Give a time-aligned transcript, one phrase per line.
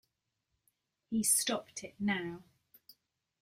[1.11, 2.41] He’s stopped it now.